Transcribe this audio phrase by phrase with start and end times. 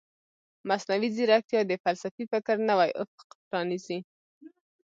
[0.69, 3.99] مصنوعي ځیرکتیا د فلسفي فکر نوی افق پرانیزي.